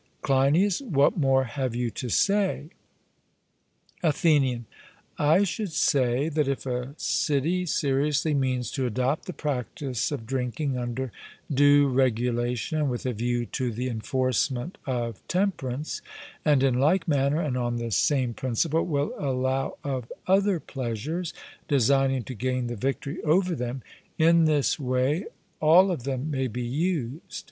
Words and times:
CLEINIAS: 0.23 0.81
What 0.81 1.15
more 1.15 1.43
have 1.43 1.75
you 1.75 1.91
to 1.91 2.09
say? 2.09 2.69
ATHENIAN: 4.01 4.65
I 5.19 5.43
should 5.43 5.71
say 5.71 6.27
that 6.27 6.47
if 6.47 6.65
a 6.65 6.95
city 6.97 7.67
seriously 7.67 8.33
means 8.33 8.71
to 8.71 8.87
adopt 8.87 9.25
the 9.27 9.31
practice 9.33 10.11
of 10.11 10.25
drinking 10.25 10.75
under 10.75 11.11
due 11.53 11.87
regulation 11.87 12.79
and 12.79 12.89
with 12.89 13.05
a 13.05 13.13
view 13.13 13.45
to 13.45 13.71
the 13.71 13.89
enforcement 13.89 14.79
of 14.87 15.21
temperance, 15.27 16.01
and 16.43 16.63
in 16.63 16.79
like 16.79 17.07
manner, 17.07 17.39
and 17.39 17.55
on 17.55 17.75
the 17.75 17.91
same 17.91 18.33
principle, 18.33 18.83
will 18.83 19.13
allow 19.19 19.77
of 19.83 20.11
other 20.25 20.59
pleasures, 20.59 21.31
designing 21.67 22.23
to 22.23 22.33
gain 22.33 22.65
the 22.65 22.75
victory 22.75 23.21
over 23.21 23.53
them 23.53 23.83
in 24.17 24.45
this 24.45 24.79
way 24.79 25.25
all 25.59 25.91
of 25.91 26.05
them 26.05 26.31
may 26.31 26.47
be 26.47 26.65
used. 26.65 27.39